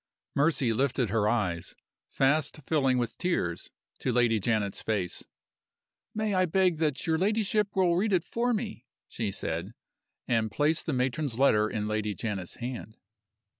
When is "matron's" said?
10.93-11.37